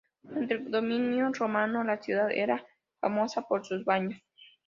Durante 0.23 0.55
el 0.55 0.71
dominio 0.71 1.31
romano, 1.31 1.83
la 1.83 2.01
ciudad 2.01 2.31
era 2.31 2.65
famosa 2.99 3.43
por 3.43 3.63
sus 3.63 3.85
baños. 3.85 4.19